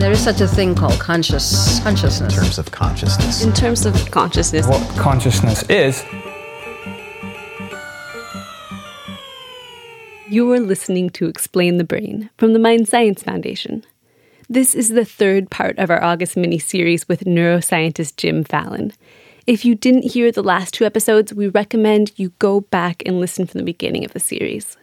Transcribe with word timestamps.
There 0.00 0.12
is 0.12 0.24
such 0.24 0.40
a 0.40 0.48
thing 0.48 0.74
called 0.74 0.98
conscious 0.98 1.78
consciousness. 1.80 2.34
In 2.34 2.40
terms 2.40 2.58
of 2.58 2.70
consciousness. 2.70 3.44
In 3.44 3.52
terms 3.52 3.84
of 3.84 4.10
consciousness. 4.10 4.66
What 4.66 4.96
consciousness 4.96 5.62
is. 5.64 6.02
You 10.26 10.50
are 10.52 10.58
listening 10.58 11.10
to 11.10 11.28
Explain 11.28 11.76
the 11.76 11.84
Brain 11.84 12.30
from 12.38 12.54
the 12.54 12.58
Mind 12.58 12.88
Science 12.88 13.22
Foundation. 13.22 13.84
This 14.48 14.74
is 14.74 14.88
the 14.88 15.04
third 15.04 15.50
part 15.50 15.78
of 15.78 15.90
our 15.90 16.02
August 16.02 16.34
mini 16.34 16.58
series 16.58 17.06
with 17.06 17.24
neuroscientist 17.24 18.16
Jim 18.16 18.42
Fallon. 18.42 18.94
If 19.46 19.66
you 19.66 19.74
didn't 19.74 20.12
hear 20.12 20.32
the 20.32 20.42
last 20.42 20.72
two 20.72 20.86
episodes, 20.86 21.34
we 21.34 21.48
recommend 21.48 22.12
you 22.16 22.30
go 22.38 22.62
back 22.62 23.02
and 23.04 23.20
listen 23.20 23.46
from 23.46 23.58
the 23.58 23.64
beginning 23.64 24.06
of 24.06 24.14
the 24.14 24.20
series. 24.20 24.78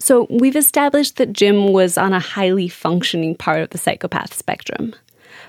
So, 0.00 0.26
we've 0.30 0.56
established 0.56 1.16
that 1.16 1.34
Jim 1.34 1.72
was 1.72 1.98
on 1.98 2.12
a 2.12 2.20
highly 2.20 2.68
functioning 2.68 3.34
part 3.34 3.60
of 3.60 3.70
the 3.70 3.78
psychopath 3.78 4.32
spectrum. 4.34 4.94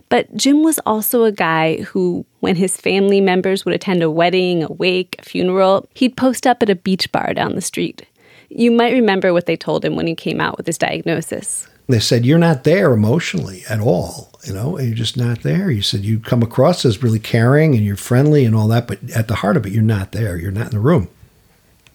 But 0.10 0.36
Jim 0.36 0.62
was 0.62 0.78
also 0.86 1.23
a 1.23 1.32
guy 1.32 1.78
who, 1.84 2.26
when 2.42 2.58
his 2.58 2.76
family 2.76 3.22
members 3.22 3.64
would 3.64 3.73
attend 3.73 4.04
a 4.04 4.12
wedding, 4.12 4.64
a 4.64 4.72
wake, 4.72 5.16
a 5.20 5.23
funeral, 5.23 5.88
he'd 5.94 6.18
post 6.18 6.45
up 6.45 6.62
at 6.62 6.70
a 6.70 6.76
beach 6.76 7.09
bar 7.14 7.34
down 7.34 7.56
the 7.56 7.62
street. 7.62 8.06
You 8.50 8.72
might 8.72 8.92
remember 8.92 9.32
what 9.32 9.45
they 9.45 9.56
told 9.56 9.86
him 9.86 9.95
when 9.95 10.08
he 10.08 10.16
came 10.16 10.42
out 10.42 10.58
with 10.58 10.68
his 10.68 10.78
diagnosis. 10.78 11.66
They 11.88 12.00
said, 12.00 12.26
You're 12.26 12.38
not 12.38 12.66
there 12.66 12.92
emotionally 12.92 13.64
at 13.70 13.80
all. 13.80 14.31
You 14.45 14.54
know, 14.54 14.78
you're 14.78 14.95
just 14.95 15.16
not 15.16 15.44
there. 15.44 15.72
You 15.72 15.81
said, 15.81 16.02
You 16.02 16.20
come 16.20 16.44
across 16.44 16.84
as 16.84 17.02
really 17.02 17.20
caring 17.20 17.76
and 17.76 17.86
you're 17.86 17.95
friendly 17.95 18.44
and 18.44 18.54
all 18.54 18.68
that, 18.68 18.88
but 18.88 19.00
at 19.12 19.30
the 19.30 19.36
heart 19.36 19.56
of 19.56 19.66
it, 19.66 19.72
you're 19.72 19.81
not 19.81 20.12
there. 20.12 20.38
You're 20.38 20.52
not 20.52 20.68
in 20.68 20.72
the 20.72 20.80
room. 20.80 21.09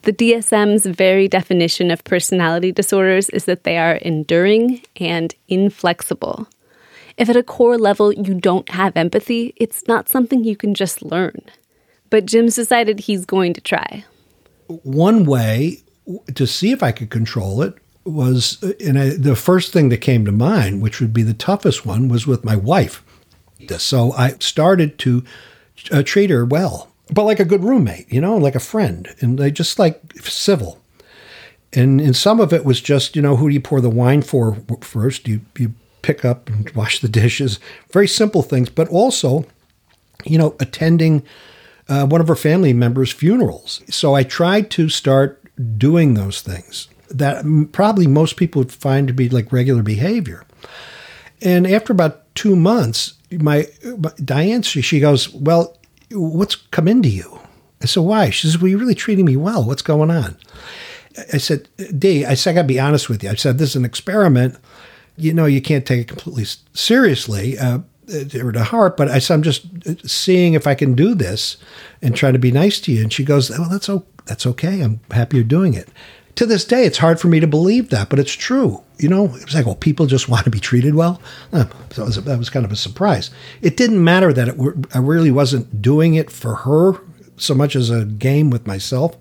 The 0.07 0.13
DSM's 0.13 0.87
very 0.87 1.27
definition 1.27 1.91
of 1.91 2.05
personality 2.05 2.71
disorders 2.71 3.29
is 3.31 3.47
that 3.47 3.65
they 3.65 3.77
are 3.77 3.97
enduring 3.97 4.83
and 5.01 5.35
inflexible. 5.49 6.47
If 7.17 7.29
at 7.29 7.35
a 7.35 7.43
core 7.43 7.77
level 7.77 8.13
you 8.13 8.35
don't 8.35 8.69
have 8.69 8.97
empathy, 8.97 9.53
it's 9.57 9.89
not 9.89 10.09
something 10.09 10.45
you 10.45 10.55
can 10.55 10.75
just 10.75 11.03
learn. 11.03 11.41
But 12.09 12.25
Jim's 12.25 12.55
decided 12.55 13.01
he's 13.01 13.27
going 13.27 13.53
to 13.55 13.61
try. 13.61 14.05
One 14.69 15.25
way 15.25 15.83
to 16.33 16.47
see 16.47 16.71
if 16.71 16.85
I 16.85 16.93
could 16.93 17.11
control 17.11 17.61
it 17.63 17.75
was, 18.05 18.63
and 18.79 18.97
I, 18.97 19.09
the 19.09 19.35
first 19.35 19.73
thing 19.73 19.89
that 19.89 19.99
came 19.99 20.25
to 20.25 20.31
mind, 20.31 20.83
which 20.83 21.01
would 21.01 21.13
be 21.13 21.25
the 21.25 21.35
toughest 21.35 21.85
one, 21.85 22.07
was 22.07 22.29
with 22.29 22.45
my 22.45 22.55
wife. 22.55 23.03
So 23.77 24.13
I 24.13 24.35
started 24.39 25.01
to 25.01 25.25
uh, 25.91 26.05
treat 26.05 26.31
her 26.31 26.45
well 26.45 26.93
but 27.13 27.25
like 27.25 27.41
a 27.41 27.45
good 27.45 27.65
roommate, 27.65 28.13
you 28.13 28.21
know, 28.21 28.37
like 28.37 28.55
a 28.55 28.61
friend, 28.61 29.15
and 29.21 29.39
they 29.39 29.51
just 29.51 29.79
like 29.79 30.01
civil. 30.23 30.81
And 31.73 32.01
and 32.01 32.17
some 32.17 32.41
of 32.41 32.53
it 32.53 32.65
was 32.65 32.81
just, 32.81 33.17
you 33.17 33.23
know, 33.23 33.37
who 33.37 33.49
do 33.49 33.55
you 33.55 33.61
pour 33.61 33.81
the 33.81 33.91
wine 33.91 34.23
for 34.23 34.57
first? 34.81 35.29
You 35.29 35.41
you 35.59 35.75
pick 36.03 36.25
up 36.25 36.49
and 36.49 36.71
wash 36.75 37.01
the 37.01 37.09
dishes, 37.09 37.59
very 37.93 38.09
simple 38.09 38.43
things, 38.43 38.69
but 38.71 38.89
also, 38.89 39.45
you 40.25 40.39
know, 40.39 40.57
attending 40.61 41.23
uh, 41.89 42.07
one 42.07 42.21
of 42.21 42.29
her 42.29 42.37
family 42.37 42.73
members' 42.73 43.13
funerals. 43.13 43.83
So 43.89 44.15
I 44.15 44.23
tried 44.23 44.71
to 44.73 44.89
start 44.89 45.43
doing 45.79 46.15
those 46.15 46.41
things 46.41 46.89
that 47.09 47.45
probably 47.73 48.07
most 48.07 48.37
people 48.37 48.61
would 48.61 48.73
find 48.73 49.07
to 49.09 49.15
be 49.15 49.29
like 49.29 49.53
regular 49.53 49.83
behavior. 49.83 50.45
And 51.41 51.67
after 51.67 51.93
about 51.93 52.35
two 52.35 52.57
months, 52.57 53.15
my, 53.31 53.67
my 53.99 54.11
Diane, 54.25 54.63
she, 54.63 54.81
she 54.81 55.01
goes, 55.01 55.33
well, 55.33 55.76
what's 56.11 56.57
come 56.57 56.89
into 56.89 57.09
you? 57.09 57.41
I 57.83 57.87
said, 57.87 58.01
why? 58.01 58.31
She 58.31 58.47
says, 58.47 58.59
well, 58.59 58.69
you're 58.69 58.79
really 58.79 58.95
treating 58.95 59.25
me 59.25 59.37
well. 59.37 59.63
What's 59.65 59.83
going 59.83 60.11
on? 60.11 60.37
I 61.33 61.39
said, 61.39 61.69
D, 61.99 62.25
I 62.25 62.35
said, 62.35 62.51
I 62.51 62.55
got 62.55 62.63
to 62.63 62.69
be 62.69 62.81
honest 62.81 63.09
with 63.09 63.23
you. 63.23 63.31
I 63.31 63.35
said, 63.35 63.59
this 63.59 63.71
is 63.71 63.77
an 63.77 63.85
experiment. 63.85 64.57
You 65.17 65.33
know, 65.33 65.47
you 65.47 65.63
can't 65.63 65.87
take 65.87 66.01
it 66.01 66.09
completely 66.09 66.45
seriously 66.75 67.59
uh, 67.59 67.81
or 68.35 68.53
to 68.53 68.65
heart, 68.65 68.97
but 68.97 69.09
I 69.09 69.19
said, 69.19 69.35
I'm 69.35 69.43
just 69.43 69.67
seeing 70.09 70.55
if 70.55 70.67
I 70.67 70.75
can 70.75 70.95
do 70.95 71.15
this 71.15 71.57
and 72.03 72.15
trying 72.15 72.35
to 72.35 72.39
be 72.39 72.53
nice 72.53 72.81
to 72.81 72.93
you. 72.93 73.03
And 73.03 73.13
she 73.13 73.25
goes, 73.25 73.51
well, 73.51 73.69
that's, 73.69 73.89
that's 74.27 74.47
okay. 74.47 74.83
I'm 74.83 75.01
happy 75.11 75.39
you're 75.39 75.45
doing 75.45 75.75
it. 75.75 75.89
To 76.37 76.47
this 76.47 76.65
day, 76.65 76.85
it's 76.85 76.99
hard 76.99 77.19
for 77.19 77.29
me 77.29 77.41
to 77.41 77.47
believe 77.47 77.91
that, 77.91 78.11
but 78.11 78.19
it's 78.19 78.33
true. 78.33 78.83
You 78.99 79.09
know, 79.09 79.25
it 79.27 79.45
was 79.45 79.55
like, 79.55 79.67
well, 79.67 79.75
people 79.75 80.07
just 80.07 80.29
want 80.31 80.45
to 80.45 80.51
be 80.51 80.61
treated 80.61 80.95
well. 80.95 81.21
So 81.91 82.05
was, 82.05 82.23
that 82.23 82.39
was 82.39 82.51
kind 82.51 82.65
of 82.65 82.73
a 82.73 82.77
surprise. 82.77 83.31
It 83.63 83.77
didn't 83.77 84.03
matter 84.03 84.33
that 84.33 84.49
it 84.49 84.57
were, 84.57 84.77
I 84.95 84.99
really 84.99 85.31
wasn't 85.31 85.83
doing 85.83 86.15
it 86.15 86.31
for 86.31 86.55
her 86.57 87.01
so 87.37 87.55
much 87.55 87.77
as 87.77 87.91
a 87.91 88.05
game 88.05 88.51
with 88.51 88.67
myself. 88.67 89.17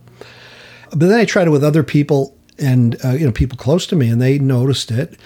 But 0.92 1.08
then 1.08 1.20
I 1.20 1.25
tried 1.25 1.48
it 1.48 1.52
with 1.52 1.64
other 1.64 1.84
people 1.84 2.36
and, 2.58 2.96
uh, 3.04 3.12
you 3.12 3.25
know, 3.25 3.31
people 3.31 3.58
close 3.58 3.86
to 3.88 3.96
me, 3.96 4.09
and 4.09 4.22
they 4.22 4.40
noticed 4.40 4.92
it. 4.92 5.20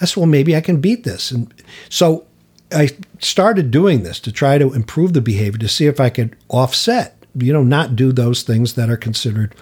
I 0.00 0.04
said, 0.04 0.18
well, 0.18 0.26
maybe 0.26 0.54
I 0.54 0.60
can 0.60 0.80
beat 0.80 1.04
this. 1.04 1.30
And 1.30 1.52
so 1.88 2.26
I 2.72 2.90
started 3.20 3.70
doing 3.70 4.02
this 4.02 4.20
to 4.20 4.32
try 4.32 4.58
to 4.58 4.72
improve 4.72 5.12
the 5.12 5.20
behavior 5.20 5.58
to 5.58 5.68
see 5.68 5.86
if 5.86 6.00
I 6.00 6.10
could 6.10 6.36
offset 6.48 7.13
you 7.36 7.52
know, 7.52 7.62
not 7.62 7.96
do 7.96 8.12
those 8.12 8.42
things 8.42 8.74
that 8.74 8.90
are 8.90 8.96
considered 8.96 9.54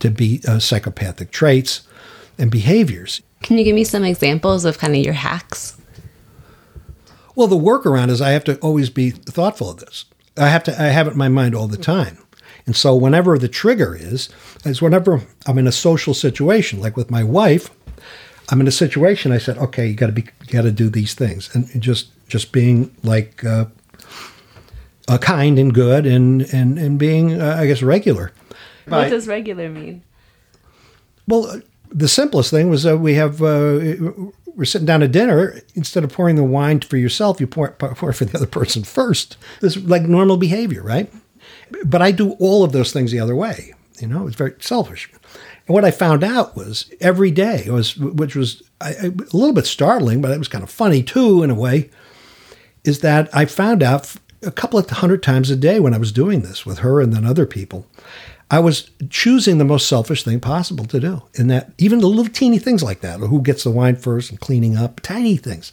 to 0.00 0.10
be 0.10 0.40
uh, 0.46 0.58
psychopathic 0.58 1.30
traits 1.30 1.86
and 2.38 2.50
behaviors. 2.50 3.22
Can 3.42 3.58
you 3.58 3.64
give 3.64 3.74
me 3.74 3.84
some 3.84 4.04
examples 4.04 4.64
of 4.64 4.78
kind 4.78 4.94
of 4.94 5.04
your 5.04 5.14
hacks? 5.14 5.76
Well, 7.34 7.46
the 7.46 7.56
workaround 7.56 8.10
is 8.10 8.20
I 8.20 8.30
have 8.30 8.44
to 8.44 8.58
always 8.58 8.90
be 8.90 9.10
thoughtful 9.10 9.70
of 9.70 9.78
this. 9.78 10.04
I 10.36 10.48
have 10.48 10.64
to 10.64 10.82
I 10.82 10.86
have 10.86 11.06
it 11.06 11.12
in 11.12 11.18
my 11.18 11.28
mind 11.28 11.54
all 11.54 11.68
the 11.68 11.76
time. 11.76 12.18
And 12.66 12.76
so 12.76 12.94
whenever 12.94 13.38
the 13.38 13.48
trigger 13.48 13.96
is, 13.96 14.28
is 14.64 14.82
whenever 14.82 15.22
I'm 15.46 15.58
in 15.58 15.66
a 15.66 15.72
social 15.72 16.14
situation, 16.14 16.80
like 16.80 16.96
with 16.96 17.10
my 17.10 17.24
wife, 17.24 17.70
I'm 18.50 18.60
in 18.60 18.68
a 18.68 18.72
situation 18.72 19.32
I 19.32 19.38
said, 19.38 19.58
okay, 19.58 19.86
you 19.86 19.94
gotta 19.94 20.12
be 20.12 20.22
you 20.22 20.52
gotta 20.52 20.72
do 20.72 20.88
these 20.88 21.14
things. 21.14 21.54
And 21.54 21.80
just 21.80 22.10
just 22.28 22.52
being 22.52 22.94
like 23.02 23.44
uh, 23.44 23.66
uh, 25.10 25.18
kind 25.18 25.58
and 25.58 25.74
good 25.74 26.06
and 26.06 26.42
and 26.54 26.78
and 26.78 26.98
being 26.98 27.40
uh, 27.40 27.56
I 27.58 27.66
guess 27.66 27.82
regular. 27.82 28.32
What 28.86 29.10
does 29.10 29.26
regular 29.26 29.68
mean? 29.68 30.02
Well, 31.26 31.46
uh, 31.46 31.60
the 31.90 32.08
simplest 32.08 32.50
thing 32.50 32.70
was 32.70 32.86
uh, 32.86 32.96
we 32.96 33.14
have 33.14 33.42
uh, 33.42 34.12
we're 34.54 34.64
sitting 34.64 34.86
down 34.86 35.00
to 35.00 35.08
dinner. 35.08 35.60
Instead 35.74 36.04
of 36.04 36.12
pouring 36.12 36.36
the 36.36 36.44
wine 36.44 36.80
for 36.80 36.96
yourself, 36.96 37.40
you 37.40 37.46
pour, 37.46 37.72
pour 37.72 38.12
for 38.12 38.24
the 38.24 38.36
other 38.36 38.46
person 38.46 38.84
first. 38.84 39.36
This 39.60 39.76
is 39.76 39.84
like 39.84 40.02
normal 40.02 40.36
behavior, 40.36 40.82
right? 40.82 41.12
But 41.84 42.02
I 42.02 42.12
do 42.12 42.32
all 42.32 42.62
of 42.62 42.72
those 42.72 42.92
things 42.92 43.10
the 43.10 43.20
other 43.20 43.36
way. 43.36 43.74
You 43.98 44.06
know, 44.06 44.26
it's 44.26 44.36
very 44.36 44.54
selfish. 44.60 45.10
And 45.66 45.74
what 45.74 45.84
I 45.84 45.90
found 45.90 46.24
out 46.24 46.56
was 46.56 46.90
every 47.00 47.30
day 47.30 47.66
was, 47.68 47.96
which 47.96 48.34
was 48.34 48.62
a 48.80 49.12
little 49.32 49.52
bit 49.52 49.66
startling, 49.66 50.20
but 50.20 50.30
it 50.30 50.38
was 50.38 50.48
kind 50.48 50.64
of 50.64 50.70
funny 50.70 51.02
too 51.02 51.42
in 51.42 51.50
a 51.50 51.54
way, 51.54 51.90
is 52.82 53.00
that 53.00 53.28
I 53.34 53.44
found 53.44 53.82
out 53.82 54.16
a 54.42 54.50
couple 54.50 54.78
of 54.78 54.88
hundred 54.88 55.22
times 55.22 55.50
a 55.50 55.56
day 55.56 55.80
when 55.80 55.94
I 55.94 55.98
was 55.98 56.12
doing 56.12 56.42
this 56.42 56.64
with 56.64 56.78
her 56.78 57.00
and 57.00 57.12
then 57.12 57.24
other 57.24 57.46
people. 57.46 57.86
I 58.50 58.58
was 58.58 58.90
choosing 59.10 59.58
the 59.58 59.64
most 59.64 59.86
selfish 59.86 60.24
thing 60.24 60.40
possible 60.40 60.84
to 60.86 60.98
do. 60.98 61.22
In 61.34 61.46
that, 61.48 61.70
even 61.78 62.00
the 62.00 62.08
little 62.08 62.32
teeny 62.32 62.58
things 62.58 62.82
like 62.82 63.00
that, 63.00 63.20
who 63.20 63.40
gets 63.42 63.62
the 63.62 63.70
wine 63.70 63.94
first 63.94 64.30
and 64.30 64.40
cleaning 64.40 64.76
up, 64.76 65.00
tiny 65.00 65.36
things. 65.36 65.72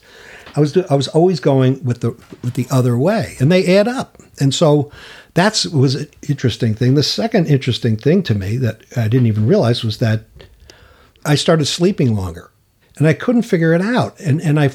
I 0.55 0.59
was 0.59 0.77
I 0.77 0.95
was 0.95 1.07
always 1.07 1.39
going 1.39 1.83
with 1.83 2.01
the 2.01 2.11
with 2.43 2.53
the 2.53 2.67
other 2.69 2.97
way, 2.97 3.35
and 3.39 3.51
they 3.51 3.77
add 3.77 3.87
up. 3.87 4.21
And 4.39 4.53
so 4.53 4.91
that's 5.33 5.65
was 5.65 5.95
an 5.95 6.07
interesting 6.29 6.75
thing. 6.75 6.93
The 6.93 7.03
second 7.03 7.47
interesting 7.47 7.97
thing 7.97 8.21
to 8.23 8.35
me 8.35 8.57
that 8.57 8.81
I 8.95 9.07
didn't 9.07 9.27
even 9.27 9.47
realize 9.47 9.83
was 9.83 9.97
that 9.97 10.25
I 11.25 11.35
started 11.35 11.65
sleeping 11.65 12.15
longer, 12.15 12.51
and 12.97 13.07
I 13.07 13.13
couldn't 13.13 13.43
figure 13.43 13.73
it 13.73 13.81
out. 13.81 14.19
And 14.19 14.39
and 14.41 14.59
I 14.59 14.69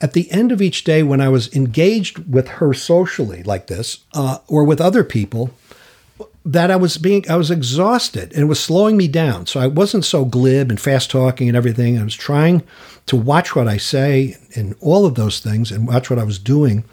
at 0.00 0.12
the 0.12 0.30
end 0.30 0.52
of 0.52 0.62
each 0.62 0.84
day, 0.84 1.02
when 1.02 1.20
I 1.20 1.28
was 1.28 1.54
engaged 1.54 2.32
with 2.32 2.48
her 2.48 2.72
socially 2.72 3.42
like 3.42 3.66
this, 3.66 4.04
uh, 4.14 4.38
or 4.46 4.64
with 4.64 4.80
other 4.80 5.02
people, 5.02 5.50
that 6.44 6.70
I 6.70 6.76
was 6.76 6.96
being, 6.96 7.28
I 7.28 7.36
was 7.36 7.50
exhausted 7.50 8.32
and 8.32 8.42
it 8.42 8.46
was 8.46 8.60
slowing 8.60 8.96
me 8.96 9.08
down. 9.08 9.46
So 9.46 9.60
I 9.60 9.66
wasn't 9.66 10.04
so 10.04 10.24
glib 10.24 10.70
and 10.70 10.80
fast 10.80 11.10
talking 11.10 11.48
and 11.48 11.56
everything. 11.56 11.98
I 11.98 12.04
was 12.04 12.14
trying 12.14 12.62
to 13.06 13.16
watch 13.16 13.54
what 13.54 13.68
I 13.68 13.76
say 13.76 14.36
and 14.54 14.74
all 14.80 15.04
of 15.04 15.14
those 15.14 15.40
things 15.40 15.70
and 15.70 15.86
watch 15.86 16.08
what 16.08 16.18
I 16.18 16.24
was 16.24 16.38
doing. 16.38 16.84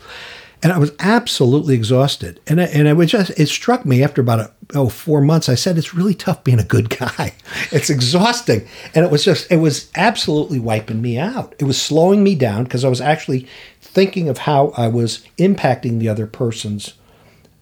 And 0.65 0.73
I 0.73 0.79
was 0.79 0.93
absolutely 0.97 1.75
exhausted. 1.75 2.39
And, 2.47 2.59
I, 2.59 2.63
and 2.63 2.87
it 2.87 2.93
was 2.93 3.11
just, 3.11 3.39
it 3.39 3.49
struck 3.49 3.85
me 3.85 4.03
after 4.03 4.19
about 4.19 4.39
a, 4.39 4.51
oh, 4.73 4.89
four 4.89 5.21
months. 5.21 5.47
I 5.47 5.53
said, 5.53 5.77
it's 5.77 5.93
really 5.93 6.15
tough 6.15 6.43
being 6.43 6.57
a 6.59 6.63
good 6.63 6.89
guy. 6.89 7.35
It's 7.71 7.91
exhausting. 7.91 8.67
And 8.95 9.05
it 9.05 9.11
was 9.11 9.23
just, 9.23 9.51
it 9.51 9.57
was 9.57 9.91
absolutely 9.93 10.57
wiping 10.57 11.03
me 11.03 11.19
out. 11.19 11.53
It 11.59 11.65
was 11.65 11.79
slowing 11.79 12.23
me 12.23 12.33
down 12.33 12.63
because 12.63 12.83
I 12.83 12.89
was 12.89 12.99
actually 12.99 13.47
thinking 13.79 14.27
of 14.27 14.39
how 14.39 14.73
I 14.75 14.87
was 14.87 15.23
impacting 15.37 15.99
the 15.99 16.09
other 16.09 16.25
person's 16.25 16.95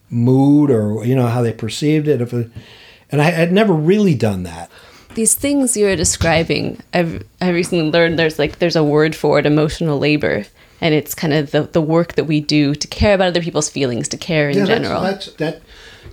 mood 0.08 0.70
or, 0.70 1.04
you 1.04 1.14
know, 1.14 1.26
how 1.26 1.42
they 1.42 1.52
perceived 1.52 2.08
it. 2.08 2.22
If 2.22 2.32
it, 2.32 2.50
and 3.12 3.20
I 3.20 3.24
had 3.24 3.52
never 3.52 3.74
really 3.74 4.14
done 4.14 4.44
that 4.44 4.70
these 5.14 5.34
things 5.36 5.76
you're 5.76 5.94
describing 5.94 6.76
I've, 6.92 7.22
I 7.40 7.50
recently 7.50 7.88
learned 7.88 8.18
there's 8.18 8.36
like 8.36 8.58
there's 8.58 8.74
a 8.74 8.82
word 8.82 9.14
for 9.14 9.38
it 9.38 9.46
emotional 9.46 10.00
labor 10.00 10.44
and 10.84 10.94
it's 10.94 11.14
kind 11.14 11.32
of 11.32 11.50
the, 11.50 11.62
the 11.62 11.80
work 11.80 12.12
that 12.14 12.24
we 12.24 12.40
do 12.40 12.74
to 12.74 12.86
care 12.86 13.14
about 13.14 13.28
other 13.28 13.40
people's 13.40 13.70
feelings 13.70 14.06
to 14.08 14.18
care 14.18 14.50
in 14.50 14.58
yeah, 14.58 14.66
general. 14.66 15.00
that's, 15.00 15.32
that's, 15.32 15.56
that 15.56 15.62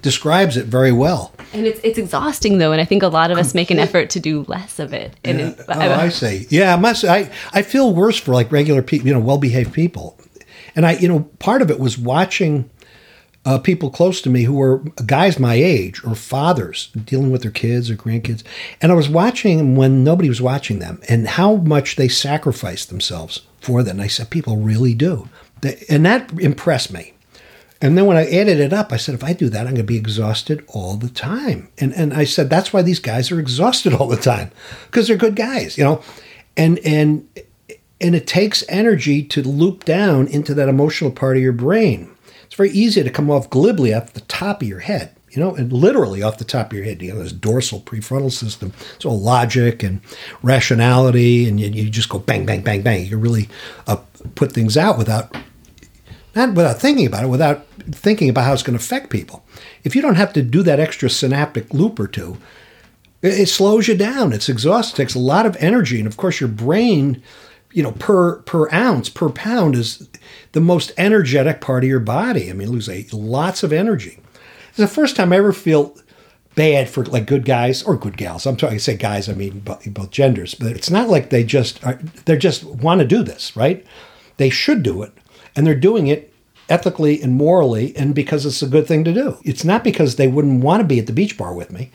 describes 0.01 0.55
it 0.55 0.65
very 0.65 0.93
well. 0.93 1.33
And 1.53 1.67
it's 1.67 1.81
it's 1.83 1.97
exhausting 1.97 2.57
though 2.57 2.71
and 2.71 2.79
i 2.79 2.85
think 2.85 3.03
a 3.03 3.09
lot 3.09 3.29
of 3.29 3.37
us 3.37 3.53
make 3.53 3.69
an 3.69 3.77
effort 3.77 4.09
to 4.11 4.19
do 4.21 4.45
less 4.47 4.79
of 4.79 4.93
it. 4.93 5.13
And 5.25 5.39
yeah. 5.39 5.53
oh, 5.67 5.73
I, 5.73 6.03
I 6.03 6.09
see. 6.09 6.47
Yeah 6.49 6.73
I 6.73 6.77
must 6.77 7.03
I, 7.03 7.29
I 7.51 7.61
feel 7.61 7.93
worse 7.93 8.17
for 8.17 8.31
like 8.33 8.51
regular 8.51 8.81
people 8.81 9.07
you 9.07 9.13
know 9.13 9.19
well-behaved 9.19 9.73
people. 9.73 10.17
And 10.73 10.85
I, 10.85 10.93
you 10.93 11.09
know, 11.09 11.29
part 11.39 11.61
of 11.61 11.69
it 11.69 11.81
was 11.81 11.97
watching 11.97 12.69
uh, 13.45 13.57
people 13.57 13.89
close 13.89 14.21
to 14.21 14.29
me 14.29 14.43
who 14.43 14.53
were 14.53 14.79
guys 15.05 15.39
my 15.39 15.55
age 15.55 16.03
or 16.03 16.15
fathers 16.15 16.89
dealing 17.05 17.31
with 17.31 17.41
their 17.41 17.51
kids 17.51 17.89
or 17.89 17.95
grandkids. 17.95 18.43
And 18.81 18.91
I 18.91 18.95
was 18.95 19.09
watching 19.09 19.75
when 19.75 20.03
nobody 20.03 20.29
was 20.29 20.41
watching 20.41 20.79
them 20.79 21.01
and 21.09 21.27
how 21.27 21.55
much 21.55 21.95
they 21.95 22.07
sacrificed 22.07 22.89
themselves 22.89 23.41
for 23.59 23.81
that. 23.83 23.91
And 23.91 24.01
I 24.01 24.07
said, 24.07 24.29
people 24.29 24.57
really 24.57 24.93
do. 24.93 25.27
And 25.89 26.05
that 26.05 26.31
impressed 26.39 26.93
me. 26.93 27.13
And 27.81 27.97
then 27.97 28.05
when 28.05 28.17
I 28.17 28.27
added 28.27 28.59
it 28.59 28.73
up, 28.73 28.93
I 28.93 28.97
said, 28.97 29.15
if 29.15 29.23
I 29.23 29.33
do 29.33 29.49
that, 29.49 29.61
I'm 29.61 29.73
going 29.73 29.77
to 29.77 29.83
be 29.83 29.97
exhausted 29.97 30.63
all 30.67 30.95
the 30.97 31.09
time. 31.09 31.69
And 31.79 31.93
and 31.93 32.13
I 32.13 32.25
said, 32.25 32.47
that's 32.47 32.71
why 32.71 32.83
these 32.83 32.99
guys 32.99 33.31
are 33.31 33.39
exhausted 33.39 33.93
all 33.93 34.07
the 34.07 34.17
time 34.17 34.51
because 34.85 35.07
they're 35.07 35.17
good 35.17 35.35
guys, 35.35 35.79
you 35.79 35.83
know. 35.83 36.03
And 36.55 36.77
and 36.79 37.27
and 37.99 38.15
it 38.15 38.27
takes 38.27 38.63
energy 38.69 39.23
to 39.23 39.41
loop 39.41 39.83
down 39.83 40.27
into 40.27 40.53
that 40.53 40.69
emotional 40.69 41.09
part 41.09 41.37
of 41.37 41.43
your 41.43 41.53
brain. 41.53 42.11
It's 42.51 42.57
very 42.57 42.71
easy 42.71 43.01
to 43.01 43.09
come 43.09 43.31
off 43.31 43.49
glibly 43.49 43.93
off 43.93 44.11
the 44.11 44.19
top 44.19 44.61
of 44.61 44.67
your 44.67 44.81
head, 44.81 45.15
you 45.29 45.41
know, 45.41 45.55
and 45.55 45.71
literally 45.71 46.21
off 46.21 46.37
the 46.37 46.43
top 46.43 46.67
of 46.67 46.73
your 46.73 46.83
head. 46.83 47.01
You 47.01 47.13
know, 47.13 47.23
this 47.23 47.31
dorsal 47.31 47.79
prefrontal 47.79 48.29
system. 48.29 48.73
It's 48.97 49.05
all 49.05 49.21
logic 49.21 49.83
and 49.83 50.01
rationality, 50.43 51.47
and 51.47 51.61
you, 51.61 51.69
you 51.69 51.89
just 51.89 52.09
go 52.09 52.19
bang, 52.19 52.45
bang, 52.45 52.61
bang, 52.61 52.81
bang. 52.81 53.05
You 53.05 53.17
really 53.17 53.47
uh, 53.87 53.95
put 54.35 54.51
things 54.51 54.75
out 54.75 54.97
without 54.97 55.33
not 56.35 56.53
without 56.53 56.77
thinking 56.77 57.05
about 57.05 57.23
it, 57.23 57.27
without 57.27 57.65
thinking 57.89 58.27
about 58.27 58.43
how 58.43 58.51
it's 58.51 58.63
going 58.63 58.77
to 58.77 58.83
affect 58.83 59.11
people. 59.11 59.45
If 59.85 59.95
you 59.95 60.01
don't 60.01 60.15
have 60.15 60.33
to 60.33 60.41
do 60.41 60.61
that 60.63 60.77
extra 60.77 61.09
synaptic 61.09 61.73
loop 61.73 62.01
or 62.01 62.07
two, 62.09 62.37
it, 63.21 63.47
slows 63.47 63.87
you 63.87 63.95
down. 63.95 64.33
It's 64.33 64.49
exhausting. 64.49 64.95
It 64.95 65.05
takes 65.05 65.15
a 65.15 65.19
lot 65.19 65.45
of 65.45 65.55
energy, 65.61 65.99
and 65.99 66.07
of 66.07 66.17
course, 66.17 66.41
your 66.41 66.49
brain, 66.49 67.23
you 67.73 67.83
know, 67.83 67.91
per 67.93 68.41
per 68.41 68.71
ounce 68.71 69.09
per 69.09 69.29
pound 69.29 69.75
is 69.75 70.09
the 70.51 70.61
most 70.61 70.91
energetic 70.97 71.61
part 71.61 71.83
of 71.83 71.89
your 71.89 71.99
body. 71.99 72.49
I 72.49 72.53
mean, 72.53 72.69
lose 72.69 72.89
a, 72.89 73.05
lots 73.11 73.63
of 73.63 73.73
energy. 73.73 74.19
It's 74.69 74.77
the 74.77 74.87
first 74.87 75.15
time 75.15 75.33
I 75.33 75.37
ever 75.37 75.53
feel 75.53 75.97
bad 76.55 76.89
for 76.89 77.05
like 77.05 77.25
good 77.25 77.45
guys 77.45 77.83
or 77.83 77.97
good 77.97 78.17
gals. 78.17 78.45
I'm 78.45 78.57
talking, 78.57 78.75
I 78.75 78.79
say 78.79 78.97
guys, 78.97 79.29
I 79.29 79.33
mean 79.33 79.59
both 79.59 80.11
genders, 80.11 80.55
but 80.55 80.71
it's 80.71 80.89
not 80.89 81.09
like 81.09 81.29
they 81.29 81.43
just 81.43 81.83
are, 81.83 81.99
they 82.25 82.37
just 82.37 82.63
want 82.63 82.99
to 83.01 83.07
do 83.07 83.23
this, 83.23 83.55
right? 83.55 83.85
They 84.37 84.49
should 84.49 84.83
do 84.83 85.03
it, 85.03 85.13
and 85.55 85.65
they're 85.65 85.75
doing 85.75 86.07
it 86.07 86.33
ethically 86.69 87.21
and 87.21 87.33
morally, 87.33 87.95
and 87.95 88.15
because 88.15 88.45
it's 88.45 88.61
a 88.61 88.67
good 88.67 88.87
thing 88.87 89.03
to 89.03 89.13
do. 89.13 89.37
It's 89.43 89.63
not 89.65 89.83
because 89.83 90.15
they 90.15 90.27
wouldn't 90.27 90.63
want 90.63 90.81
to 90.81 90.87
be 90.87 90.99
at 90.99 91.07
the 91.07 91.13
beach 91.13 91.37
bar 91.37 91.53
with 91.53 91.71
me. 91.71 91.91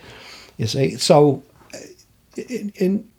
You 0.57 0.67
see, 0.67 0.97
so 0.97 1.43
uh, 1.75 2.43
and 2.81 3.11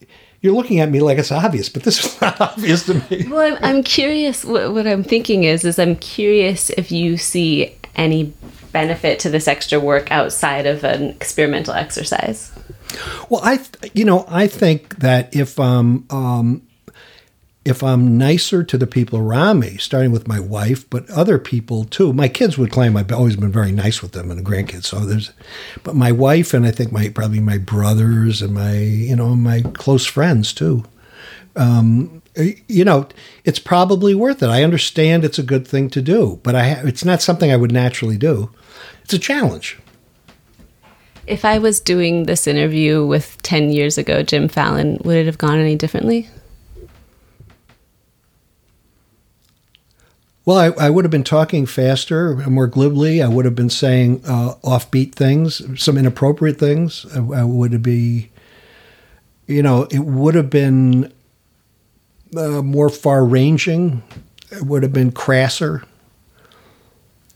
you're 0.41 0.53
looking 0.53 0.79
at 0.79 0.89
me 0.89 0.99
like 0.99 1.17
it's 1.17 1.31
obvious, 1.31 1.69
but 1.69 1.83
this 1.83 2.03
is 2.03 2.21
not 2.21 2.39
obvious 2.49 2.85
to 2.85 2.95
me. 3.09 3.27
Well, 3.27 3.55
I'm, 3.55 3.63
I'm 3.63 3.83
curious. 3.83 4.45
What, 4.45 4.73
what 4.73 4.87
I'm 4.87 5.03
thinking 5.03 5.43
is, 5.43 5.63
is 5.65 5.79
I'm 5.79 5.95
curious 5.95 6.69
if 6.71 6.91
you 6.91 7.17
see 7.17 7.75
any 7.95 8.33
benefit 8.71 9.19
to 9.19 9.29
this 9.29 9.47
extra 9.47 9.79
work 9.79 10.11
outside 10.11 10.65
of 10.67 10.83
an 10.83 11.09
experimental 11.09 11.73
exercise. 11.73 12.51
Well, 13.29 13.41
I, 13.43 13.59
you 13.93 14.05
know, 14.05 14.25
I 14.27 14.47
think 14.47 14.99
that 14.99 15.35
if 15.35 15.59
um, 15.59 16.05
um, 16.09 16.61
if 17.67 17.83
I'm 17.83 18.17
nicer 18.17 18.63
to 18.63 18.77
the 18.77 18.87
people 18.87 19.19
around 19.19 19.59
me, 19.59 19.75
starting 19.75 20.11
with 20.11 20.25
my 20.25 20.39
wife, 20.39 20.89
but 20.89 21.09
other 21.09 21.37
people 21.37 21.83
too. 21.83 22.13
My 22.13 22.29
kids 22.29 22.57
would 22.57 22.71
claim 22.71 22.95
I've 22.95 23.11
always 23.11 23.35
been 23.35 23.51
very 23.51 23.73
nice 23.73 24.01
with 24.01 24.13
them 24.13 24.31
and 24.31 24.39
the 24.39 24.49
grandkids. 24.49 24.85
So 24.85 24.99
there's, 24.99 25.33
but 25.83 25.93
my 25.93 26.13
wife 26.13 26.53
and 26.53 26.65
I 26.65 26.71
think 26.71 26.93
my 26.93 27.09
probably 27.09 27.41
my 27.41 27.57
brothers 27.57 28.41
and 28.41 28.53
my 28.53 28.77
you 28.77 29.17
know 29.17 29.35
my 29.35 29.61
close 29.73 30.05
friends 30.05 30.53
too. 30.53 30.85
Um, 31.57 32.21
you 32.67 32.85
know, 32.85 33.09
it's 33.43 33.59
probably 33.59 34.15
worth 34.15 34.41
it. 34.41 34.47
I 34.47 34.63
understand 34.63 35.25
it's 35.25 35.39
a 35.39 35.43
good 35.43 35.67
thing 35.67 35.89
to 35.89 36.01
do, 36.01 36.39
but 36.43 36.55
I 36.55 36.69
it's 36.85 37.03
not 37.03 37.21
something 37.21 37.51
I 37.51 37.57
would 37.57 37.73
naturally 37.73 38.17
do. 38.17 38.49
It's 39.03 39.13
a 39.13 39.19
challenge. 39.19 39.77
If 41.25 41.43
I 41.43 41.57
was 41.57 41.81
doing 41.81 42.23
this 42.23 42.47
interview 42.47 43.05
with 43.05 43.37
10 43.41 43.71
years 43.71 43.97
ago, 43.97 44.23
Jim 44.23 44.47
Fallon, 44.47 45.01
would 45.03 45.17
it 45.17 45.25
have 45.25 45.37
gone 45.37 45.59
any 45.59 45.75
differently? 45.75 46.29
Well, 50.47 50.57
I, 50.57 50.85
I, 50.85 50.89
would 50.89 51.03
have 51.03 51.11
been 51.11 51.25
talking 51.25 51.65
faster, 51.65 52.37
more 52.49 52.67
glibly. 52.67 53.21
I 53.21 53.27
would 53.27 53.43
have 53.43 53.53
been 53.53 53.69
saying 53.69 54.21
uh, 54.25 54.53
offbeat 54.63 55.13
things, 55.13 55.61
some 55.77 55.97
inappropriate 55.97 56.57
things. 56.57 57.05
I, 57.13 57.41
I, 57.41 57.43
would 57.43 57.83
be, 57.83 58.31
you 59.45 59.61
know, 59.61 59.89
it 59.91 59.99
would 59.99 60.35
have 60.35 60.49
been 60.49 61.11
uh, 62.37 62.61
more 62.61 62.87
far 62.87 63.25
ranging. 63.25 64.03
It 64.49 64.61
would 64.63 64.83
have 64.83 64.93
been 64.93 65.11
crasser. 65.11 65.83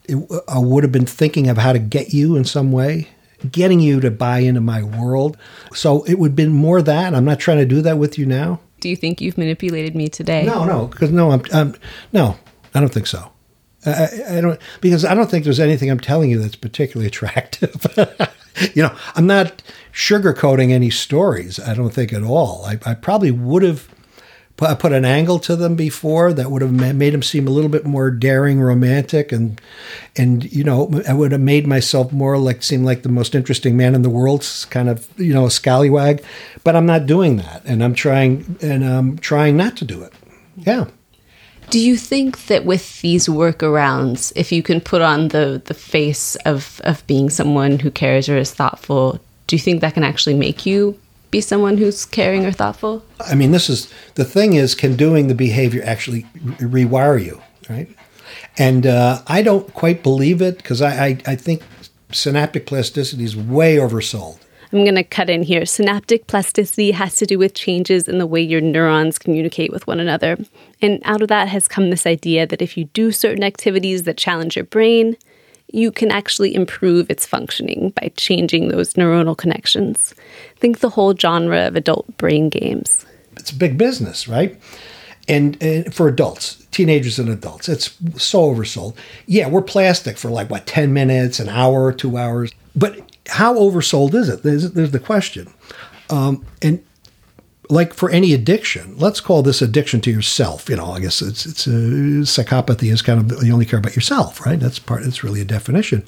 It, 0.05 0.15
I 0.47 0.59
would 0.59 0.85
have 0.85 0.93
been 0.93 1.05
thinking 1.05 1.49
of 1.49 1.57
how 1.57 1.73
to 1.73 1.79
get 1.79 2.13
you 2.13 2.37
in 2.37 2.45
some 2.45 2.71
way, 2.71 3.09
getting 3.51 3.81
you 3.81 3.99
to 3.99 4.09
buy 4.09 4.39
into 4.39 4.61
my 4.61 4.83
world. 4.83 5.35
So 5.73 6.03
it 6.03 6.13
would 6.13 6.29
have 6.29 6.35
been 6.37 6.53
more 6.53 6.81
that. 6.81 7.13
I'm 7.13 7.25
not 7.25 7.41
trying 7.41 7.57
to 7.57 7.65
do 7.65 7.81
that 7.81 7.97
with 7.97 8.17
you 8.17 8.25
now. 8.25 8.61
Do 8.79 8.87
you 8.87 8.95
think 8.95 9.19
you've 9.19 9.37
manipulated 9.37 9.97
me 9.97 10.07
today? 10.07 10.45
No, 10.45 10.63
no, 10.63 10.87
because 10.87 11.11
no, 11.11 11.31
I'm, 11.31 11.43
I'm 11.51 11.75
no. 12.13 12.37
I 12.73 12.79
don't 12.79 12.93
think 12.93 13.07
so. 13.07 13.31
I, 13.85 14.09
I, 14.29 14.41
don't 14.41 14.61
because 14.79 15.03
I 15.05 15.15
don't 15.15 15.29
think 15.29 15.43
there's 15.43 15.59
anything 15.59 15.89
I'm 15.89 15.99
telling 15.99 16.29
you 16.29 16.39
that's 16.39 16.55
particularly 16.55 17.07
attractive. 17.13 17.85
you 18.75 18.83
know, 18.83 18.95
I'm 19.15 19.27
not 19.27 19.63
sugarcoating 19.93 20.71
any 20.71 20.89
stories. 20.89 21.59
I 21.59 21.73
don't 21.73 21.93
think 21.93 22.13
at 22.13 22.23
all. 22.23 22.63
I, 22.65 22.79
I 22.85 22.93
probably 22.93 23.31
would 23.31 23.63
have 23.63 23.87
put, 24.57 24.77
put 24.79 24.93
an 24.93 25.05
angle 25.05 25.39
to 25.39 25.55
them 25.55 25.75
before 25.75 26.33
that 26.33 26.51
would 26.51 26.61
have 26.61 26.71
made 26.71 27.13
them 27.13 27.23
seem 27.23 27.47
a 27.47 27.51
little 27.51 27.69
bit 27.69 27.85
more 27.85 28.11
daring, 28.11 28.61
romantic, 28.61 29.31
and 29.31 29.59
and 30.15 30.51
you 30.51 30.63
know, 30.63 31.01
I 31.07 31.13
would 31.13 31.31
have 31.31 31.41
made 31.41 31.65
myself 31.65 32.11
more 32.11 32.37
like 32.37 32.61
seem 32.61 32.83
like 32.83 33.01
the 33.01 33.09
most 33.09 33.33
interesting 33.33 33.75
man 33.75 33.95
in 33.95 34.03
the 34.03 34.09
world, 34.09 34.47
kind 34.69 34.89
of 34.89 35.07
you 35.19 35.33
know, 35.33 35.47
a 35.47 35.51
scallywag. 35.51 36.23
But 36.63 36.75
I'm 36.75 36.85
not 36.85 37.07
doing 37.07 37.37
that, 37.37 37.63
and 37.65 37.83
I'm 37.83 37.95
trying 37.95 38.57
and 38.61 38.85
I'm 38.85 39.17
trying 39.17 39.57
not 39.57 39.75
to 39.77 39.85
do 39.85 40.03
it. 40.03 40.13
Yeah. 40.57 40.85
Do 41.71 41.79
you 41.79 41.95
think 41.95 42.47
that 42.47 42.65
with 42.65 43.01
these 43.01 43.27
workarounds, 43.27 44.33
if 44.35 44.51
you 44.51 44.61
can 44.61 44.81
put 44.81 45.01
on 45.01 45.29
the 45.29 45.61
the 45.65 45.73
face 45.73 46.35
of 46.45 46.81
of 46.83 47.05
being 47.07 47.29
someone 47.29 47.79
who 47.79 47.89
cares 47.89 48.29
or 48.29 48.37
is 48.37 48.53
thoughtful, 48.53 49.19
do 49.47 49.55
you 49.55 49.59
think 49.59 49.81
that 49.81 49.93
can 49.93 50.03
actually 50.03 50.35
make 50.35 50.65
you 50.65 50.99
be 51.31 51.39
someone 51.41 51.77
who's 51.77 52.05
caring 52.05 52.45
or 52.45 52.51
thoughtful? 52.51 53.03
I 53.21 53.35
mean, 53.35 53.51
this 53.51 53.69
is 53.69 53.91
the 54.15 54.25
thing 54.25 54.53
is, 54.53 54.75
can 54.75 54.95
doing 54.95 55.27
the 55.27 55.35
behavior 55.35 55.81
actually 55.85 56.25
re- 56.59 56.85
rewire 56.85 57.23
you, 57.23 57.41
right? 57.69 57.89
And 58.57 58.85
uh, 58.85 59.21
I 59.27 59.41
don't 59.41 59.73
quite 59.73 60.03
believe 60.03 60.41
it 60.41 60.57
because 60.57 60.81
I, 60.81 61.05
I, 61.05 61.17
I 61.25 61.35
think 61.35 61.63
synaptic 62.11 62.65
plasticity 62.65 63.23
is 63.23 63.35
way 63.35 63.77
oversold. 63.77 64.39
I'm 64.71 64.83
going 64.83 64.95
to 64.95 65.03
cut 65.03 65.29
in 65.29 65.43
here. 65.43 65.65
Synaptic 65.65 66.27
plasticity 66.27 66.91
has 66.91 67.15
to 67.15 67.25
do 67.25 67.37
with 67.37 67.53
changes 67.53 68.07
in 68.07 68.19
the 68.19 68.27
way 68.27 68.41
your 68.41 68.61
neurons 68.61 69.19
communicate 69.19 69.71
with 69.71 69.85
one 69.85 69.99
another. 69.99 70.37
And 70.81 71.01
out 71.03 71.21
of 71.21 71.27
that 71.27 71.49
has 71.49 71.67
come 71.67 71.89
this 71.89 72.07
idea 72.07 72.47
that 72.47 72.61
if 72.61 72.77
you 72.77 72.85
do 72.85 73.11
certain 73.11 73.43
activities 73.43 74.03
that 74.03 74.17
challenge 74.17 74.55
your 74.55 74.65
brain, 74.65 75.17
you 75.73 75.91
can 75.91 76.11
actually 76.11 76.55
improve 76.55 77.09
its 77.09 77.25
functioning 77.25 77.91
by 77.91 78.11
changing 78.15 78.69
those 78.69 78.93
neuronal 78.93 79.37
connections. 79.37 80.13
Think 80.57 80.79
the 80.79 80.89
whole 80.89 81.15
genre 81.15 81.67
of 81.67 81.75
adult 81.75 82.17
brain 82.17 82.49
games. 82.49 83.05
It's 83.37 83.51
big 83.51 83.77
business, 83.77 84.27
right? 84.27 84.59
And, 85.27 85.61
and, 85.61 85.93
for 85.93 86.07
adults, 86.07 86.65
teenagers 86.71 87.19
and 87.19 87.29
adults, 87.29 87.69
it's 87.69 87.95
so 88.17 88.53
oversold. 88.53 88.95
Yeah, 89.27 89.47
we're 89.47 89.61
plastic 89.61 90.17
for 90.17 90.29
like 90.29 90.49
what 90.49 90.65
ten 90.65 90.93
minutes, 90.93 91.39
an 91.39 91.47
hour, 91.47 91.93
two 91.93 92.17
hours, 92.17 92.51
but 92.75 93.10
how 93.27 93.55
oversold 93.55 94.13
is 94.13 94.29
it? 94.29 94.43
There's, 94.43 94.71
there's 94.71 94.91
the 94.91 94.99
question. 94.99 95.51
Um, 96.09 96.45
and 96.61 96.83
like 97.69 97.93
for 97.93 98.09
any 98.09 98.33
addiction, 98.33 98.97
let's 98.97 99.21
call 99.21 99.41
this 99.41 99.61
addiction 99.61 100.01
to 100.01 100.11
yourself. 100.11 100.69
You 100.69 100.75
know, 100.75 100.91
I 100.91 100.99
guess 100.99 101.21
it's 101.21 101.45
it's 101.45 101.65
a 101.65 101.71
psychopathy 102.27 102.91
is 102.91 103.01
kind 103.01 103.31
of 103.31 103.43
you 103.43 103.53
only 103.53 103.65
care 103.65 103.79
about 103.79 103.95
yourself, 103.95 104.45
right? 104.45 104.59
That's 104.59 104.77
part. 104.77 105.03
That's 105.03 105.23
really 105.23 105.41
a 105.41 105.45
definition 105.45 106.05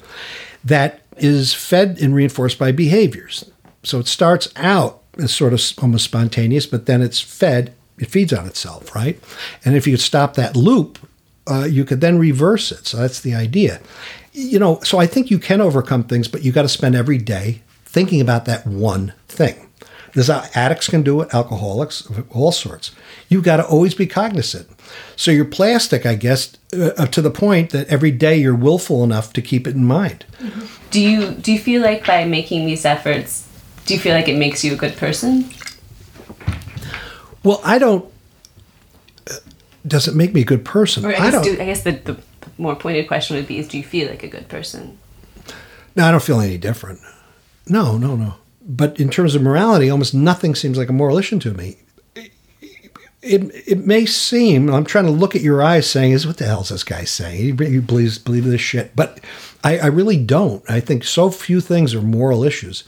that 0.62 1.00
is 1.16 1.54
fed 1.54 1.98
and 2.00 2.14
reinforced 2.14 2.58
by 2.58 2.70
behaviors. 2.72 3.50
So 3.82 3.98
it 3.98 4.06
starts 4.06 4.48
out 4.56 5.02
as 5.18 5.34
sort 5.34 5.52
of 5.52 5.60
almost 5.82 6.04
spontaneous, 6.04 6.66
but 6.66 6.86
then 6.86 7.00
it's 7.00 7.20
fed. 7.20 7.74
It 7.98 8.10
feeds 8.10 8.32
on 8.32 8.46
itself, 8.46 8.94
right? 8.94 9.18
And 9.64 9.76
if 9.76 9.86
you 9.86 9.94
could 9.94 10.00
stop 10.00 10.34
that 10.34 10.56
loop, 10.56 10.98
uh, 11.46 11.64
you 11.64 11.84
could 11.84 12.00
then 12.00 12.18
reverse 12.18 12.72
it. 12.72 12.86
So 12.86 12.96
that's 12.96 13.20
the 13.20 13.34
idea 13.34 13.80
you 14.34 14.58
know, 14.58 14.80
so 14.80 14.98
I 14.98 15.06
think 15.06 15.30
you 15.30 15.38
can 15.38 15.60
overcome 15.60 16.04
things, 16.04 16.28
but 16.28 16.42
you 16.42 16.52
got 16.52 16.62
to 16.62 16.68
spend 16.68 16.94
every 16.94 17.18
day 17.18 17.62
thinking 17.84 18.20
about 18.20 18.44
that 18.44 18.66
one 18.66 19.14
thing. 19.28 19.70
There's 20.12 20.30
addicts 20.30 20.88
can 20.88 21.02
do 21.02 21.20
it, 21.22 21.34
alcoholics, 21.34 22.08
all 22.30 22.52
sorts. 22.52 22.92
You've 23.28 23.42
got 23.42 23.56
to 23.56 23.66
always 23.66 23.94
be 23.94 24.06
cognizant. 24.06 24.68
So 25.16 25.32
you're 25.32 25.44
plastic, 25.44 26.06
I 26.06 26.14
guess, 26.14 26.56
uh, 26.72 27.06
to 27.06 27.20
the 27.20 27.32
point 27.32 27.70
that 27.70 27.88
every 27.88 28.12
day 28.12 28.36
you're 28.36 28.54
willful 28.54 29.02
enough 29.02 29.32
to 29.32 29.42
keep 29.42 29.66
it 29.66 29.74
in 29.74 29.84
mind. 29.84 30.24
Do 30.90 31.00
you 31.00 31.32
do 31.32 31.52
you 31.52 31.58
feel 31.58 31.82
like 31.82 32.06
by 32.06 32.24
making 32.26 32.66
these 32.66 32.84
efforts, 32.84 33.48
do 33.86 33.94
you 33.94 34.00
feel 34.00 34.14
like 34.14 34.28
it 34.28 34.38
makes 34.38 34.62
you 34.62 34.72
a 34.74 34.76
good 34.76 34.96
person? 34.96 35.50
Well, 37.42 37.60
I 37.64 37.78
don't. 37.78 38.08
does 39.86 40.06
it 40.06 40.14
make 40.14 40.32
me 40.32 40.42
a 40.42 40.44
good 40.44 40.64
person? 40.64 41.04
Or 41.04 41.08
I, 41.08 41.14
I 41.14 41.18
guess, 41.18 41.32
don't. 41.32 41.44
do, 41.44 41.62
I 41.62 41.66
guess 41.66 41.82
the, 41.82 41.92
the 41.92 42.20
more 42.58 42.76
pointed 42.76 43.08
question 43.08 43.36
would 43.36 43.46
be: 43.46 43.58
Is 43.58 43.68
do 43.68 43.78
you 43.78 43.84
feel 43.84 44.08
like 44.08 44.22
a 44.22 44.28
good 44.28 44.48
person? 44.48 44.98
No, 45.96 46.06
I 46.06 46.10
don't 46.10 46.22
feel 46.22 46.40
any 46.40 46.58
different. 46.58 47.00
No, 47.68 47.96
no, 47.96 48.16
no. 48.16 48.34
But 48.66 48.98
in 48.98 49.10
terms 49.10 49.34
of 49.34 49.42
morality, 49.42 49.90
almost 49.90 50.14
nothing 50.14 50.54
seems 50.54 50.78
like 50.78 50.88
a 50.88 50.92
moral 50.92 51.18
issue 51.18 51.38
to 51.40 51.52
me. 51.52 51.76
It, 53.26 53.50
it 53.66 53.86
may 53.86 54.04
seem 54.04 54.68
I'm 54.68 54.84
trying 54.84 55.06
to 55.06 55.10
look 55.10 55.34
at 55.34 55.40
your 55.40 55.62
eyes, 55.62 55.88
saying, 55.88 56.12
"Is 56.12 56.26
what 56.26 56.36
the 56.36 56.44
hell 56.44 56.60
is 56.60 56.68
this 56.68 56.84
guy 56.84 57.04
saying? 57.04 57.58
You 57.58 57.80
believe 57.80 58.22
believe 58.24 58.44
this 58.44 58.60
shit?" 58.60 58.94
But 58.94 59.20
I, 59.62 59.78
I 59.78 59.86
really 59.86 60.18
don't. 60.22 60.62
I 60.70 60.80
think 60.80 61.04
so 61.04 61.30
few 61.30 61.62
things 61.62 61.94
are 61.94 62.02
moral 62.02 62.44
issues, 62.44 62.84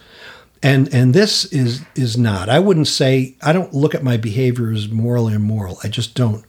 and 0.63 0.93
and 0.93 1.15
this 1.15 1.47
is 1.47 1.83
is 1.95 2.19
not. 2.19 2.51
I 2.51 2.59
wouldn't 2.59 2.89
say 2.89 3.35
I 3.41 3.55
don't 3.55 3.73
look 3.73 3.95
at 3.95 4.05
my 4.05 4.19
behavior 4.19 4.71
as 4.71 4.91
moral 4.91 5.31
or 5.31 5.35
immoral. 5.35 5.79
I 5.83 5.89
just 5.89 6.15
don't. 6.15 6.45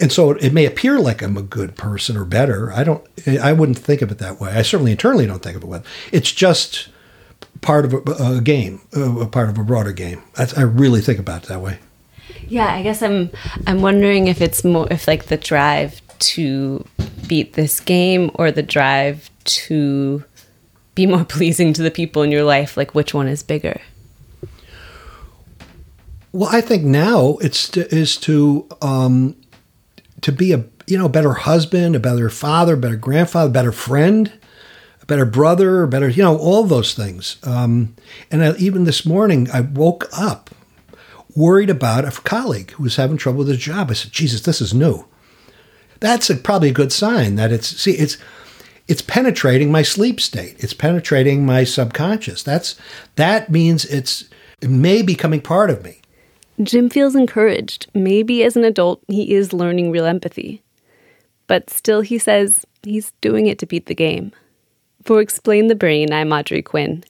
And 0.00 0.10
so 0.10 0.30
it 0.32 0.52
may 0.52 0.64
appear 0.64 0.98
like 0.98 1.22
I'm 1.22 1.36
a 1.36 1.42
good 1.42 1.76
person 1.76 2.16
or 2.16 2.24
better. 2.24 2.72
I 2.72 2.84
don't. 2.84 3.06
I 3.40 3.52
wouldn't 3.52 3.78
think 3.78 4.00
of 4.02 4.10
it 4.10 4.18
that 4.18 4.40
way. 4.40 4.50
I 4.50 4.62
certainly 4.62 4.92
internally 4.92 5.26
don't 5.26 5.42
think 5.42 5.56
of 5.56 5.62
it 5.62 5.70
that. 5.70 5.82
Way. 5.82 5.88
It's 6.10 6.32
just 6.32 6.88
part 7.60 7.84
of 7.84 7.92
a, 7.92 8.36
a 8.36 8.40
game, 8.40 8.80
a 8.92 9.26
part 9.26 9.50
of 9.50 9.58
a 9.58 9.64
broader 9.64 9.92
game. 9.92 10.22
I, 10.36 10.46
I 10.56 10.62
really 10.62 11.00
think 11.00 11.18
about 11.18 11.44
it 11.44 11.48
that 11.48 11.60
way. 11.60 11.78
Yeah, 12.48 12.72
I 12.72 12.82
guess 12.82 13.02
I'm 13.02 13.30
I'm 13.66 13.82
wondering 13.82 14.28
if 14.28 14.40
it's 14.40 14.64
more 14.64 14.88
if 14.90 15.06
like 15.06 15.26
the 15.26 15.36
drive 15.36 16.00
to 16.20 16.84
beat 17.26 17.52
this 17.54 17.80
game 17.80 18.30
or 18.34 18.50
the 18.50 18.62
drive 18.62 19.30
to 19.44 20.24
be 20.94 21.06
more 21.06 21.24
pleasing 21.36 21.72
to 21.74 21.82
the 21.82 21.90
people 21.90 22.22
in 22.22 22.30
your 22.30 22.44
life, 22.44 22.76
like 22.76 22.94
which 22.94 23.14
one 23.14 23.28
is 23.28 23.42
bigger? 23.42 23.80
Well, 26.32 26.48
I 26.50 26.60
think 26.60 26.84
now 26.84 27.38
it's 27.40 27.68
to, 27.70 27.92
is 27.92 28.16
to 28.18 28.68
um, 28.80 29.34
to 30.22 30.32
be 30.32 30.52
a 30.52 30.64
you 30.86 30.98
know 30.98 31.08
better 31.08 31.32
husband, 31.32 31.96
a 31.96 32.00
better 32.00 32.30
father, 32.30 32.76
better 32.76 32.96
grandfather, 32.96 33.50
better 33.50 33.72
friend, 33.72 34.32
a 35.02 35.06
better 35.06 35.24
brother, 35.24 35.82
a 35.82 35.88
better 35.88 36.08
you 36.08 36.22
know 36.22 36.36
all 36.36 36.64
those 36.64 36.94
things. 36.94 37.36
Um, 37.44 37.94
and 38.30 38.42
I, 38.42 38.56
even 38.56 38.84
this 38.84 39.06
morning, 39.06 39.48
I 39.52 39.60
woke 39.60 40.08
up 40.12 40.50
worried 41.36 41.70
about 41.70 42.04
a 42.04 42.10
colleague 42.22 42.72
who 42.72 42.82
was 42.82 42.96
having 42.96 43.16
trouble 43.16 43.38
with 43.38 43.48
his 43.48 43.58
job. 43.58 43.90
I 43.90 43.94
said, 43.94 44.12
Jesus, 44.12 44.42
this 44.42 44.60
is 44.60 44.74
new. 44.74 45.06
That's 46.00 46.30
a, 46.30 46.36
probably 46.36 46.70
a 46.70 46.74
good 46.74 46.92
sign 46.92 47.36
that 47.36 47.52
it's, 47.52 47.68
see, 47.68 47.92
it's, 47.92 48.16
it's 48.88 49.02
penetrating 49.02 49.70
my 49.70 49.82
sleep 49.82 50.20
state. 50.20 50.56
It's 50.58 50.72
penetrating 50.72 51.44
my 51.44 51.64
subconscious. 51.64 52.42
That's, 52.42 52.76
that 53.16 53.50
means 53.50 53.84
it's, 53.84 54.28
it 54.60 54.70
may 54.70 55.02
be 55.02 55.14
becoming 55.14 55.40
part 55.40 55.70
of 55.70 55.84
me. 55.84 55.99
Jim 56.62 56.90
feels 56.90 57.16
encouraged. 57.16 57.86
Maybe 57.94 58.44
as 58.44 58.56
an 58.56 58.64
adult, 58.64 59.02
he 59.08 59.32
is 59.32 59.52
learning 59.52 59.90
real 59.90 60.04
empathy. 60.04 60.62
But 61.46 61.70
still, 61.70 62.02
he 62.02 62.18
says 62.18 62.66
he's 62.82 63.12
doing 63.20 63.46
it 63.46 63.58
to 63.60 63.66
beat 63.66 63.86
the 63.86 63.94
game. 63.94 64.32
For 65.04 65.20
Explain 65.20 65.68
the 65.68 65.74
Brain, 65.74 66.12
I'm 66.12 66.32
Audrey 66.32 66.62
Quinn. 66.62 67.02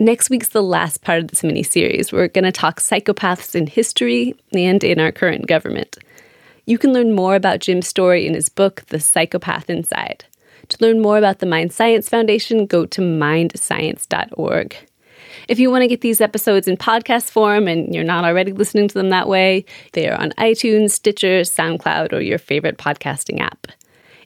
Next 0.00 0.30
week's 0.30 0.48
the 0.48 0.62
last 0.62 1.02
part 1.02 1.20
of 1.20 1.28
this 1.28 1.44
mini 1.44 1.62
series. 1.62 2.12
We're 2.12 2.28
going 2.28 2.44
to 2.44 2.52
talk 2.52 2.80
psychopaths 2.80 3.54
in 3.54 3.66
history 3.68 4.34
and 4.52 4.82
in 4.82 4.98
our 4.98 5.12
current 5.12 5.46
government. 5.46 5.96
You 6.66 6.76
can 6.76 6.92
learn 6.92 7.14
more 7.14 7.36
about 7.36 7.60
Jim's 7.60 7.88
story 7.88 8.26
in 8.26 8.34
his 8.34 8.48
book, 8.48 8.84
The 8.88 9.00
Psychopath 9.00 9.70
Inside. 9.70 10.24
To 10.68 10.76
learn 10.80 11.00
more 11.00 11.18
about 11.18 11.38
the 11.38 11.46
Mind 11.46 11.72
Science 11.72 12.08
Foundation, 12.08 12.66
go 12.66 12.84
to 12.86 13.00
mindscience.org. 13.00 14.76
If 15.48 15.58
you 15.58 15.70
want 15.70 15.82
to 15.82 15.88
get 15.88 16.02
these 16.02 16.20
episodes 16.20 16.68
in 16.68 16.76
podcast 16.76 17.30
form 17.30 17.68
and 17.68 17.94
you're 17.94 18.04
not 18.04 18.24
already 18.24 18.52
listening 18.52 18.86
to 18.88 18.94
them 18.94 19.08
that 19.08 19.28
way, 19.28 19.64
they 19.94 20.06
are 20.06 20.20
on 20.20 20.32
iTunes, 20.32 20.90
Stitcher, 20.90 21.40
SoundCloud, 21.40 22.12
or 22.12 22.20
your 22.20 22.38
favorite 22.38 22.76
podcasting 22.76 23.40
app. 23.40 23.66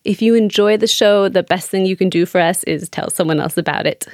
If 0.02 0.20
you 0.20 0.34
enjoy 0.34 0.76
the 0.76 0.88
show, 0.88 1.28
the 1.28 1.44
best 1.44 1.70
thing 1.70 1.86
you 1.86 1.96
can 1.96 2.08
do 2.08 2.26
for 2.26 2.40
us 2.40 2.64
is 2.64 2.88
tell 2.88 3.08
someone 3.08 3.38
else 3.38 3.56
about 3.56 3.86
it. 3.86 4.08